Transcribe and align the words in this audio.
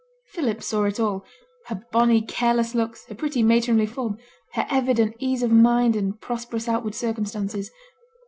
Philip 0.31 0.63
saw 0.63 0.85
it 0.85 0.99
all; 0.99 1.23
her 1.67 1.85
bonny 1.91 2.23
careless 2.23 2.73
looks, 2.73 3.05
her 3.05 3.13
pretty 3.13 3.43
matronly 3.43 3.85
form, 3.85 4.17
her 4.53 4.65
evident 4.67 5.15
ease 5.19 5.43
of 5.43 5.51
mind 5.51 5.95
and 5.95 6.19
prosperous 6.19 6.67
outward 6.67 6.95
circumstances. 6.95 7.69